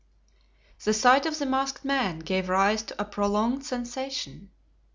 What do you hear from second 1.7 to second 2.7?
man gave